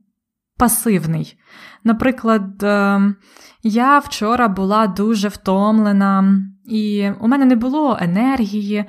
пасивний. 0.58 1.40
Наприклад, 1.84 2.64
ем, 2.64 3.16
я 3.64 4.00
вчора 4.00 4.48
була 4.48 4.88
дуже 4.88 5.28
втомлена, 5.28 6.40
і 6.66 7.12
у 7.20 7.28
мене 7.28 7.46
не 7.46 7.56
було 7.56 7.98
енергії, 8.02 8.86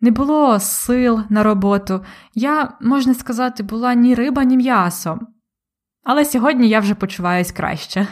не 0.00 0.10
було 0.10 0.60
сил 0.60 1.22
на 1.28 1.42
роботу. 1.42 2.04
Я, 2.34 2.76
можна 2.80 3.14
сказати, 3.14 3.62
була 3.62 3.94
ні 3.94 4.14
риба, 4.14 4.44
ні 4.44 4.56
м'ясо. 4.56 5.18
Але 6.04 6.24
сьогодні 6.24 6.68
я 6.68 6.80
вже 6.80 6.94
почуваюсь 6.94 7.52
краще. 7.52 8.06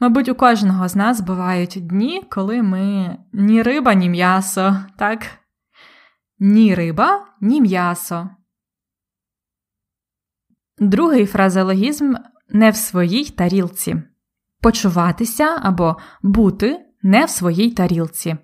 Мабуть, 0.00 0.28
у 0.28 0.34
кожного 0.34 0.88
з 0.88 0.96
нас 0.96 1.20
бувають 1.20 1.78
дні, 1.80 2.22
коли 2.30 2.62
ми 2.62 3.16
ні 3.32 3.62
риба, 3.62 3.94
ні 3.94 4.08
м'ясо, 4.08 4.76
так? 4.98 5.26
Ні 6.38 6.74
риба, 6.74 7.26
ні 7.40 7.60
м'ясо. 7.60 8.30
Другий 10.78 11.26
фразеологізм 11.26 12.14
не 12.48 12.70
в 12.70 12.76
своїй 12.76 13.30
тарілці 13.30 14.02
почуватися 14.62 15.58
або 15.62 15.96
бути 16.22 16.86
не 17.02 17.24
в 17.24 17.30
своїй 17.30 17.70
тарілці. 17.70 18.36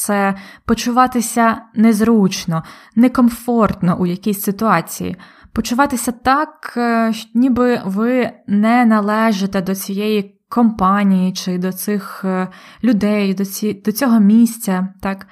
Це 0.00 0.34
почуватися 0.64 1.62
незручно, 1.74 2.62
некомфортно 2.96 3.96
у 4.00 4.06
якійсь 4.06 4.42
ситуації, 4.42 5.16
почуватися 5.52 6.12
так, 6.12 6.74
е, 6.76 7.12
ніби 7.34 7.80
ви 7.84 8.30
не 8.46 8.84
належите 8.84 9.62
до 9.62 9.74
цієї 9.74 10.40
компанії 10.48 11.32
чи 11.32 11.58
до 11.58 11.72
цих 11.72 12.22
е, 12.24 12.48
людей, 12.84 13.34
до 13.34 13.44
ці, 13.44 13.74
до 13.74 13.92
цього 13.92 14.20
місця. 14.20 14.88
Так? 15.00 15.26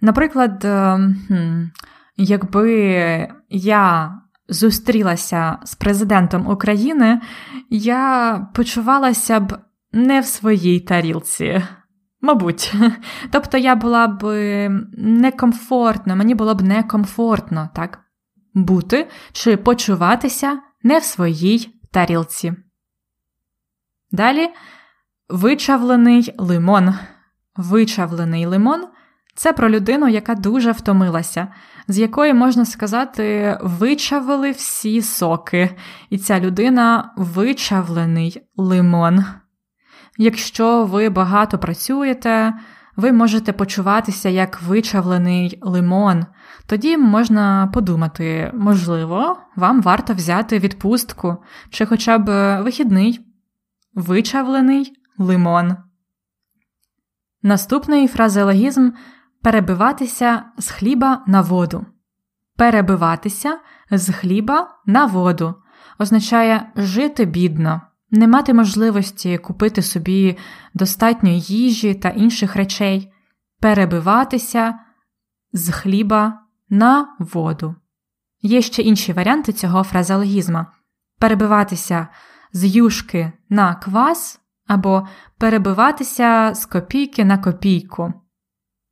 Наприклад, 0.00 0.64
е, 0.64 0.98
якби 2.16 2.74
я 3.50 4.12
зустрілася 4.48 5.58
з 5.64 5.74
президентом 5.74 6.46
України, 6.46 7.20
я 7.70 8.38
почувалася 8.54 9.40
б 9.40 9.58
не 9.92 10.20
в 10.20 10.26
своїй 10.26 10.80
тарілці. 10.80 11.62
Мабуть, 12.22 12.74
тобто 13.30 13.58
я 13.58 13.74
була 13.74 14.06
б 14.06 14.24
некомфортно, 14.96 16.16
мені 16.16 16.34
було 16.34 16.54
б 16.54 16.62
некомфортно, 16.62 17.68
так? 17.74 17.98
Бути 18.54 19.08
чи 19.32 19.56
почуватися 19.56 20.58
не 20.82 20.98
в 20.98 21.04
своїй 21.04 21.80
тарілці. 21.92 22.54
Далі 24.10 24.48
вичавлений 25.28 26.34
лимон. 26.38 26.94
Вичавлений 27.56 28.46
лимон 28.46 28.84
це 29.34 29.52
про 29.52 29.70
людину, 29.70 30.08
яка 30.08 30.34
дуже 30.34 30.72
втомилася, 30.72 31.48
з 31.88 31.98
якої, 31.98 32.34
можна 32.34 32.64
сказати, 32.64 33.58
вичавили 33.62 34.50
всі 34.50 35.02
соки, 35.02 35.76
і 36.10 36.18
ця 36.18 36.40
людина 36.40 37.14
вичавлений 37.16 38.42
лимон. 38.56 39.24
Якщо 40.18 40.84
ви 40.84 41.08
багато 41.08 41.58
працюєте, 41.58 42.54
ви 42.96 43.12
можете 43.12 43.52
почуватися 43.52 44.28
як 44.28 44.62
вичавлений 44.62 45.58
лимон. 45.62 46.26
Тоді 46.66 46.96
можна 46.96 47.70
подумати, 47.74 48.50
можливо, 48.54 49.36
вам 49.56 49.82
варто 49.82 50.14
взяти 50.14 50.58
відпустку 50.58 51.36
чи 51.70 51.86
хоча 51.86 52.18
б 52.18 52.56
вихідний, 52.62 53.20
вичавлений 53.94 54.92
лимон. 55.18 55.76
Наступний 57.42 58.08
фразеологізм 58.08 58.90
перебиватися 59.42 60.44
з 60.58 60.70
хліба 60.70 61.24
на 61.26 61.40
воду. 61.40 61.86
Перебиватися 62.56 63.58
з 63.90 64.12
хліба 64.12 64.68
на 64.86 65.06
воду 65.06 65.54
означає 65.98 66.72
жити 66.76 67.24
бідно, 67.24 67.80
не 68.12 68.28
мати 68.28 68.54
можливості 68.54 69.38
купити 69.38 69.82
собі 69.82 70.38
достатньо 70.74 71.30
їжі 71.30 71.94
та 71.94 72.08
інших 72.08 72.56
речей, 72.56 73.12
перебиватися 73.60 74.78
з 75.52 75.70
хліба 75.70 76.38
на 76.70 77.16
воду. 77.18 77.74
Є 78.42 78.62
ще 78.62 78.82
інші 78.82 79.12
варіанти 79.12 79.52
цього 79.52 79.82
фразеологізма 79.82 80.66
перебиватися 81.18 82.08
з 82.52 82.76
юшки 82.76 83.32
на 83.48 83.74
квас 83.74 84.40
або 84.66 85.08
перебиватися 85.38 86.54
з 86.54 86.66
копійки 86.66 87.24
на 87.24 87.38
копійку. 87.38 88.12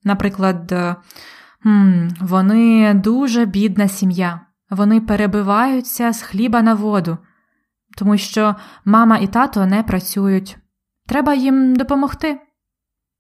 Наприклад, 0.05 0.73
е, 0.73 0.97
вони 2.21 2.95
дуже 2.95 3.45
бідна 3.45 3.89
сім'я, 3.89 4.41
вони 4.71 5.01
перебиваються 5.01 6.13
з 6.13 6.23
хліба 6.23 6.63
на 6.63 6.75
воду, 6.75 7.19
тому 7.97 8.19
що 8.19 8.57
мама 8.85 9.19
і 9.19 9.27
тато 9.27 9.67
не 9.67 9.83
працюють. 9.83 10.57
Треба 11.07 11.35
їм 11.35 11.77
допомогти. 11.77 12.41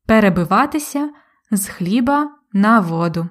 Перебиватися 0.06 1.10
з 1.50 1.68
хліба 1.68 2.30
на 2.52 2.80
воду. 2.80 3.28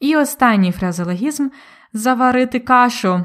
І 0.00 0.16
останній 0.16 0.72
фразеологізм 0.72 1.48
заварити 1.92 2.60
кашу. 2.60 3.24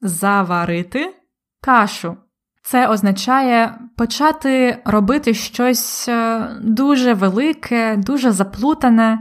Заварити 0.00 1.14
кашу. 1.60 2.16
Це 2.62 2.88
означає 2.88 3.78
почати 3.96 4.82
робити 4.84 5.34
щось 5.34 6.08
е, 6.08 6.48
дуже 6.62 7.14
велике, 7.14 7.96
дуже 7.96 8.32
заплутане, 8.32 9.18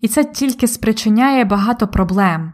і 0.00 0.08
це 0.08 0.24
тільки 0.24 0.68
спричиняє 0.68 1.44
багато 1.44 1.88
проблем. 1.88 2.52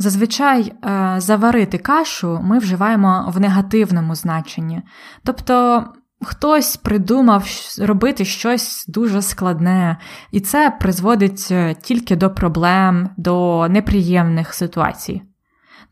Зазвичай 0.00 0.72
е, 0.72 1.14
заварити 1.18 1.78
кашу 1.78 2.40
ми 2.42 2.58
вживаємо 2.58 3.32
в 3.34 3.40
негативному 3.40 4.14
значенні. 4.14 4.82
Тобто 5.24 5.84
хтось 6.22 6.76
придумав 6.76 7.44
робити 7.78 8.24
щось 8.24 8.84
дуже 8.88 9.22
складне, 9.22 9.96
і 10.30 10.40
це 10.40 10.76
призводить 10.80 11.48
е, 11.50 11.74
тільки 11.74 12.16
до 12.16 12.30
проблем, 12.30 13.10
до 13.16 13.66
неприємних 13.68 14.54
ситуацій. 14.54 15.22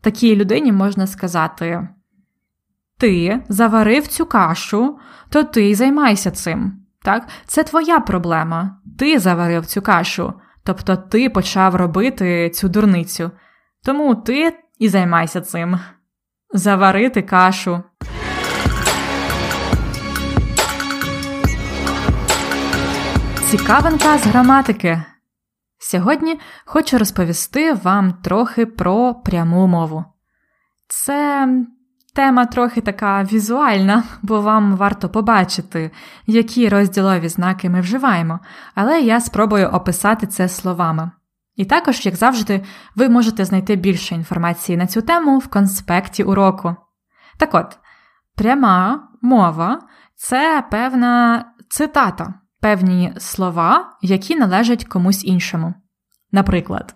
Такій 0.01 0.35
людині 0.35 0.71
можна 0.71 1.07
сказати: 1.07 1.87
Ти 2.97 3.43
заварив 3.49 4.07
цю 4.07 4.25
кашу, 4.25 4.97
то 5.29 5.43
ти 5.43 5.75
займайся 5.75 6.31
цим. 6.31 6.73
Так? 7.03 7.27
Це 7.45 7.63
твоя 7.63 7.99
проблема. 7.99 8.77
Ти 8.99 9.19
заварив 9.19 9.65
цю 9.65 9.81
кашу, 9.81 10.33
тобто 10.63 10.95
ти 10.95 11.29
почав 11.29 11.75
робити 11.75 12.49
цю 12.49 12.69
дурницю. 12.69 13.31
Тому 13.85 14.15
ти 14.15 14.59
і 14.79 14.89
займайся 14.89 15.41
цим. 15.41 15.79
Заварити 16.53 17.21
кашу. 17.21 17.83
Цікавинка 23.49 24.17
з 24.17 24.25
граматики. 24.25 25.03
Сьогодні 25.79 26.39
хочу 26.65 26.97
розповісти 26.97 27.73
вам 27.73 28.13
трохи 28.13 28.65
про 28.65 29.15
пряму 29.15 29.67
мову. 29.67 30.05
Це 30.87 31.47
тема 32.15 32.45
трохи 32.45 32.81
така 32.81 33.23
візуальна, 33.23 34.03
бо 34.21 34.41
вам 34.41 34.75
варто 34.75 35.09
побачити, 35.09 35.91
які 36.27 36.69
розділові 36.69 37.29
знаки 37.29 37.69
ми 37.69 37.81
вживаємо, 37.81 38.39
але 38.75 39.01
я 39.01 39.21
спробую 39.21 39.67
описати 39.67 40.27
це 40.27 40.49
словами. 40.49 41.11
І 41.59 41.65
також, 41.65 42.05
як 42.05 42.15
завжди, 42.15 42.63
ви 42.95 43.09
можете 43.09 43.45
знайти 43.45 43.75
більше 43.75 44.15
інформації 44.15 44.77
на 44.77 44.87
цю 44.87 45.01
тему 45.01 45.39
в 45.39 45.47
конспекті 45.47 46.23
уроку. 46.23 46.75
Так 47.37 47.55
от, 47.55 47.77
пряма 48.35 49.09
мова 49.21 49.79
це 50.15 50.63
певна 50.71 51.45
цитата, 51.69 52.33
певні 52.61 53.13
слова, 53.17 53.97
які 54.01 54.35
належать 54.35 54.85
комусь 54.85 55.25
іншому. 55.25 55.73
Наприклад, 56.31 56.95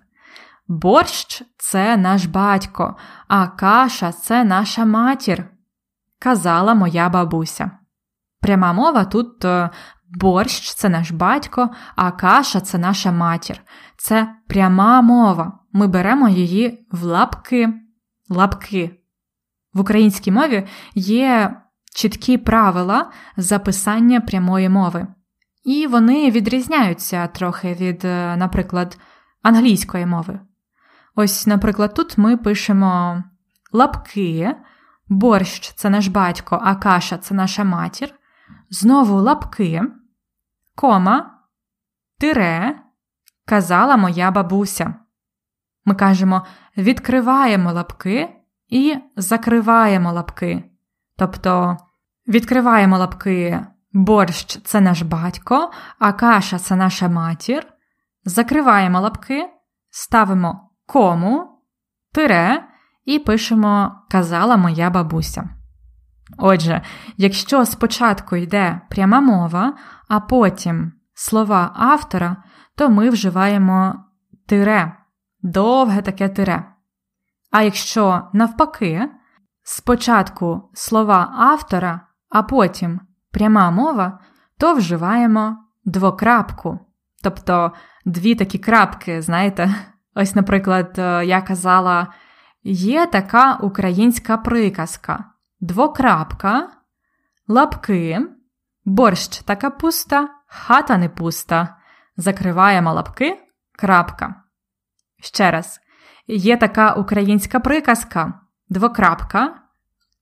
борщ 0.68 1.44
це 1.58 1.98
наш 1.98 2.26
батько, 2.26 2.98
а 3.28 3.48
каша 3.48 4.12
це 4.12 4.44
наша 4.44 4.86
матір, 4.86 5.46
казала 6.20 6.74
моя 6.74 7.10
бабуся. 7.10 7.72
Пряма 8.42 8.74
мова 8.74 9.06
тут 9.06 9.46
е, 9.46 9.70
борщ 10.14 10.74
це 10.74 10.90
наш 10.90 11.12
батько, 11.12 11.70
а 11.96 12.12
каша 12.12 12.62
це 12.62 12.78
наша 12.78 13.12
матір. 13.12 13.62
Це 13.98 14.36
пряма 14.48 15.02
мова. 15.02 15.60
Ми 15.72 15.88
беремо 15.88 16.30
її 16.30 16.88
в 16.92 17.04
лапки. 17.04 17.74
лапки. 18.30 19.00
В 19.74 19.80
українській 19.80 20.32
мові 20.32 20.68
є 20.96 21.56
чіткі 21.96 22.38
правила 22.38 23.12
записання 23.38 24.22
прямої 24.22 24.70
мови. 24.70 25.08
І 25.64 25.88
вони 25.88 26.32
відрізняються 26.32 27.28
трохи 27.28 27.74
від, 27.74 28.06
е, 28.06 28.36
наприклад, 28.38 28.98
англійської 29.42 30.06
мови. 30.06 30.40
Ось, 31.16 31.48
наприклад, 31.48 31.94
тут 31.94 32.18
ми 32.18 32.38
пишемо 32.38 33.24
лапки, 33.72 34.56
борщ 35.08 35.74
це 35.76 35.90
наш 35.90 36.08
батько, 36.08 36.60
а 36.62 36.76
каша 36.76 37.18
це 37.18 37.36
наша 37.36 37.64
матір. 37.64 38.14
Знову 38.70 39.22
лапки, 39.22 39.82
кома, 40.76 41.40
тире, 42.20 42.76
казала 43.46 43.98
моя 43.98 44.32
бабуся. 44.32 44.96
Ми 45.86 45.96
кажемо 45.96 46.46
відкриваємо 46.78 47.74
лапки 47.74 48.30
і 48.70 48.98
закриваємо 49.16 50.14
лапки. 50.14 50.64
Тобто 51.18 51.78
відкриваємо 52.28 52.98
лапки, 52.98 53.66
борщ 53.94 54.60
це 54.64 54.82
наш 54.82 55.02
батько, 55.02 55.72
а 56.00 56.14
каша 56.14 56.60
це 56.60 56.76
наша 56.76 57.10
матір. 57.10 57.68
Закриваємо 58.26 59.02
лапки, 59.02 59.50
ставимо 59.90 60.70
кому, 60.86 61.62
тире 62.14 62.64
і 63.06 63.20
пишемо 63.20 63.92
казала 64.10 64.58
моя 64.58 64.90
бабуся. 64.90 65.50
Отже, 66.38 66.82
якщо 67.18 67.66
спочатку 67.66 68.36
йде 68.36 68.82
пряма 68.90 69.22
мова, 69.22 69.74
а 70.08 70.20
потім 70.20 70.92
слова 71.14 71.72
автора, 71.76 72.38
то 72.76 72.90
ми 72.90 73.10
вживаємо 73.10 73.96
тире, 74.48 74.98
довге 75.42 76.02
таке 76.02 76.30
тире. 76.30 76.64
А 77.52 77.62
якщо 77.62 78.22
навпаки, 78.34 79.10
спочатку 79.64 80.70
слова 80.74 81.34
автора, 81.38 82.02
а 82.30 82.44
потім 82.44 83.00
пряма 83.32 83.72
мова, 83.72 84.20
то 84.58 84.74
вживаємо 84.74 85.58
двокрапку, 85.86 86.80
тобто 87.24 87.72
дві 88.06 88.36
такі 88.36 88.58
крапки, 88.58 89.22
знаєте. 89.22 89.76
Ось, 90.16 90.36
наприклад, 90.36 90.96
е, 90.98 91.26
я 91.26 91.42
казала, 91.42 92.08
є 92.64 93.06
така 93.06 93.56
українська 93.56 94.38
приказка: 94.38 95.26
двокрапка, 95.64 96.70
лапки, 97.48 98.20
борщ 98.86 99.44
та 99.46 99.56
капуста, 99.56 100.30
хата 100.48 100.98
не 100.98 101.10
пуста, 101.10 101.78
закриваємо 102.18 102.94
лапки, 102.94 103.40
крапка. 103.72 104.36
Ще 105.22 105.52
раз, 105.52 105.80
є 106.28 106.58
така 106.58 106.94
українська 106.94 107.60
приказка, 107.60 108.42
двокрапка, 108.70 109.62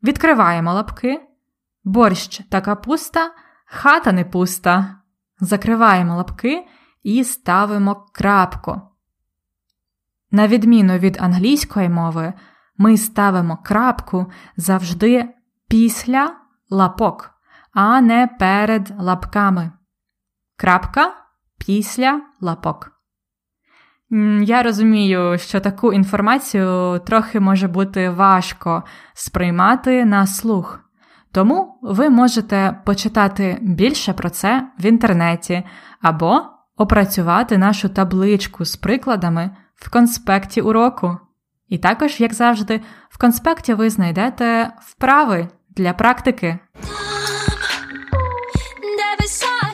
відкриваємо 0.03 0.73
лапки, 0.73 1.21
борщ 1.83 2.41
та 2.49 2.61
капуста, 2.61 3.31
хата 3.65 4.11
не 4.11 4.25
пуста, 4.25 4.95
закриваємо 5.39 6.15
лапки 6.15 6.67
і 7.03 7.23
ставимо 7.23 8.07
крапку. 8.11 8.81
На 10.31 10.47
відміну 10.47 10.97
від 10.97 11.17
англійської 11.21 11.89
мови, 11.89 12.33
ми 12.81 12.97
ставимо 12.97 13.57
крапку 13.63 14.25
завжди 14.57 15.29
після 15.69 16.35
лапок, 16.69 17.31
а 17.73 18.01
не 18.01 18.27
перед 18.39 18.93
лапками. 18.99 19.71
Крапка 20.57 21.13
після 21.57 22.21
лапок. 22.39 22.91
Я 24.41 24.63
розумію, 24.63 25.37
що 25.37 25.59
таку 25.59 25.93
інформацію 25.93 26.99
трохи 27.05 27.39
може 27.39 27.67
бути 27.67 28.09
важко 28.09 28.83
сприймати 29.13 30.05
на 30.05 30.27
слух. 30.27 30.79
Тому 31.31 31.79
ви 31.81 32.09
можете 32.09 32.81
почитати 32.85 33.57
більше 33.61 34.13
про 34.13 34.29
це 34.29 34.71
в 34.79 34.85
інтернеті 34.85 35.63
або 36.01 36.41
опрацювати 36.77 37.57
нашу 37.57 37.89
табличку 37.89 38.65
з 38.65 38.75
прикладами 38.75 39.51
в 39.75 39.89
конспекті 39.89 40.61
уроку. 40.61 41.17
І 41.71 41.77
також, 41.77 42.19
як 42.19 42.33
завжди, 42.33 42.81
в 43.09 43.17
конспекті 43.17 43.73
ви 43.73 43.89
знайдете 43.89 44.71
вправи 44.81 45.47
для 45.69 45.93
практики. 45.93 46.59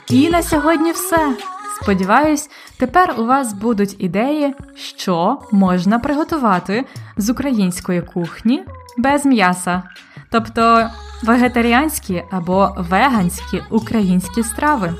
І 0.09 0.29
на 0.29 0.43
сьогодні 0.43 0.91
все. 0.91 1.33
Сподіваюсь, 1.81 2.49
тепер 2.79 3.15
у 3.17 3.25
вас 3.25 3.53
будуть 3.53 3.95
ідеї, 3.99 4.55
що 4.75 5.39
можна 5.51 5.99
приготувати 5.99 6.85
з 7.17 7.29
української 7.29 8.01
кухні 8.01 8.63
без 8.97 9.25
м'яса, 9.25 9.83
тобто 10.31 10.89
вегетаріанські 11.23 12.23
або 12.31 12.75
веганські 12.77 13.63
українські 13.69 14.43
страви. 14.43 14.93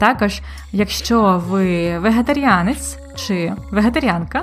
Також, 0.00 0.40
якщо 0.72 1.42
ви 1.48 1.98
вегетаріанець 1.98 2.98
чи 3.16 3.52
вегетаріанка, 3.70 4.42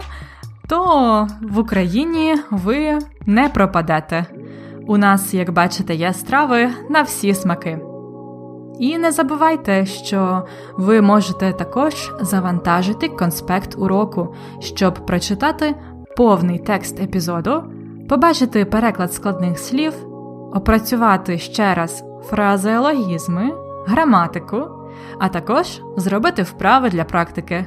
то 0.73 1.27
в 1.41 1.59
Україні 1.59 2.35
ви 2.51 2.99
не 3.25 3.49
пропадете. 3.49 4.25
У 4.87 4.97
нас, 4.97 5.33
як 5.33 5.51
бачите, 5.51 5.95
є 5.95 6.13
страви 6.13 6.69
на 6.89 7.01
всі 7.01 7.33
смаки. 7.33 7.79
І 8.79 8.97
не 8.97 9.11
забувайте, 9.11 9.85
що 9.85 10.45
ви 10.77 11.01
можете 11.01 11.53
також 11.53 12.11
завантажити 12.21 13.09
конспект 13.09 13.75
уроку, 13.77 14.35
щоб 14.59 15.05
прочитати 15.05 15.75
повний 16.17 16.59
текст 16.59 16.99
епізоду, 16.99 17.63
побачити 18.09 18.65
переклад 18.65 19.13
складних 19.13 19.59
слів, 19.59 19.93
опрацювати 20.53 21.37
ще 21.37 21.73
раз 21.73 22.03
фразеологізми, 22.23 23.51
граматику, 23.87 24.61
а 25.19 25.29
також 25.29 25.81
зробити 25.97 26.43
вправи 26.43 26.89
для 26.89 27.03
практики. 27.03 27.65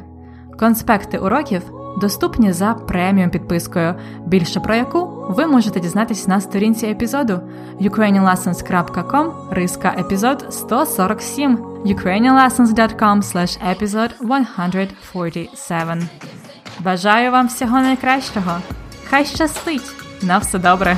Конспекти 0.58 1.18
уроків 1.18 1.75
доступні 2.00 2.52
за 2.52 2.74
преміум 2.74 3.30
підпискою, 3.30 3.94
більше 4.26 4.60
про 4.60 4.74
яку 4.74 5.26
ви 5.28 5.46
можете 5.46 5.80
дізнатися 5.80 6.28
на 6.30 6.40
сторінці 6.40 6.86
епізоду 6.86 7.40
ukrainianlessons.com 7.80 9.30
риска 9.50 9.94
епізод 9.98 10.46
147 10.50 11.58
ukrainianlessons.com 11.84 13.22
slash 13.22 13.58
episode 13.76 14.10
147. 14.20 16.08
Бажаю 16.80 17.30
вам 17.30 17.46
всього 17.46 17.80
найкращого! 17.80 18.52
Хай 19.10 19.24
щастить! 19.24 19.92
На 20.22 20.38
все 20.38 20.58
добре! 20.58 20.96